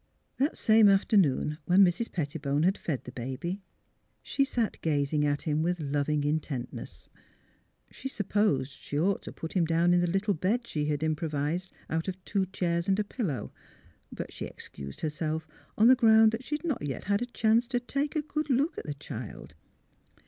That 0.39 0.57
same 0.57 0.89
afternoon 0.89 1.59
when 1.65 1.85
Mrs. 1.85 2.11
Pettibone 2.11 2.63
had 2.63 2.75
fed 2.75 3.03
the 3.03 3.11
baby, 3.11 3.61
she 4.23 4.43
sat 4.43 4.81
gazing 4.81 5.25
at 5.27 5.43
him 5.43 5.61
with 5.61 5.79
loving 5.79 6.23
intentness. 6.23 7.07
She 7.91 8.07
supposed 8.09 8.71
she 8.71 8.97
ought 8.99 9.21
to 9.21 9.31
put 9.31 9.53
him 9.53 9.63
down 9.63 9.93
in 9.93 10.01
the 10.01 10.07
little 10.09 10.33
bed 10.33 10.65
she 10.65 10.85
had 10.85 11.03
improvised 11.03 11.71
out 11.87 12.07
of 12.07 12.17
two 12.25 12.47
chairs 12.47 12.87
and 12.87 12.97
a 12.97 13.03
pillow, 13.03 13.51
but 14.11 14.33
she 14.33 14.45
excused 14.45 15.01
herself 15.01 15.47
on 15.77 15.87
the 15.87 15.93
ground 15.95 16.31
that 16.31 16.43
she 16.43 16.55
had 16.55 16.63
not 16.65 16.81
yet 16.83 17.03
had 17.03 17.21
a 17.21 17.27
chance 17.27 17.67
to 17.67 17.79
take 17.79 18.15
a 18.15 18.23
good 18.23 18.49
look 18.49 18.79
at 18.79 18.87
the 18.87 18.95
child. 18.95 19.53